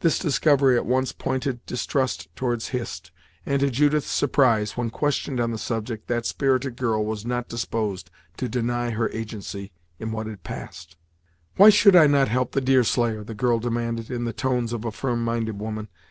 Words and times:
This 0.00 0.18
discovery 0.18 0.76
at 0.78 0.86
once 0.86 1.12
pointed 1.12 1.66
distrust 1.66 2.34
towards 2.34 2.68
Hist, 2.68 3.10
and 3.44 3.60
to 3.60 3.68
Judith's 3.68 4.06
surprise, 4.10 4.78
when 4.78 4.88
questioned 4.88 5.38
on 5.38 5.50
the 5.50 5.58
subject, 5.58 6.08
that 6.08 6.24
spirited 6.24 6.76
girl 6.78 7.04
was 7.04 7.26
not 7.26 7.50
disposed 7.50 8.10
to 8.38 8.48
deny 8.48 8.92
her 8.92 9.10
agency 9.10 9.72
in 9.98 10.10
what 10.10 10.26
had 10.26 10.42
passed. 10.42 10.96
"Why 11.56 11.68
should 11.68 11.96
I 11.96 12.06
not 12.06 12.28
help 12.28 12.52
the 12.52 12.62
Deerslayer?" 12.62 13.24
the 13.24 13.34
girl 13.34 13.58
demanded, 13.58 14.10
in 14.10 14.24
the 14.24 14.32
tones 14.32 14.72
of 14.72 14.86
a 14.86 14.90
firm 14.90 15.22
minded 15.22 15.58
woman. 15.58 15.88